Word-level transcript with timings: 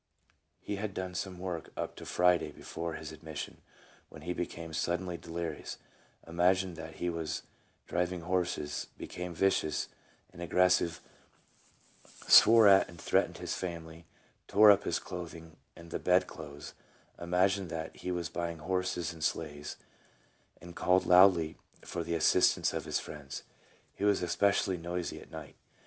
He 0.59 0.77
had 0.77 0.95
done 0.95 1.13
some 1.13 1.37
work 1.37 1.69
up 1.77 1.95
to 1.97 2.07
Friday 2.07 2.51
before 2.51 2.93
his 2.95 3.11
admis 3.11 3.35
sion, 3.35 3.61
when 4.09 4.23
he 4.23 4.33
became 4.33 4.73
suddenly 4.73 5.15
delirious, 5.15 5.77
imagined 6.25 6.75
that 6.75 6.95
he 6.95 7.07
was 7.07 7.43
driving 7.85 8.21
horses, 8.21 8.87
became 8.97 9.35
vicious 9.35 9.89
and 10.33 10.41
aggressive, 10.41 11.01
swore 12.27 12.67
at 12.67 12.89
and 12.89 12.99
threatened 12.99 13.37
his 13.37 13.53
family, 13.53 14.07
tore 14.47 14.71
up 14.71 14.85
his 14.85 14.97
clothing 14.97 15.57
and 15.75 15.91
the 15.91 15.99
bed 15.99 16.25
clothes, 16.25 16.73
imagined 17.21 17.69
that 17.69 17.95
he 17.97 18.09
was 18.09 18.27
buying 18.27 18.57
horses 18.57 19.13
and 19.13 19.23
sleighs, 19.23 19.77
and 20.59 20.75
called 20.75 21.05
loudly 21.05 21.57
for 21.83 22.03
the 22.03 22.15
assistance 22.15 22.73
of 22.73 22.85
his 22.85 22.97
friends. 22.97 23.43
He 23.93 24.03
was 24.03 24.23
especially 24.23 24.77
noisy 24.77 25.21
at 25.21 25.29
night. 25.29 25.57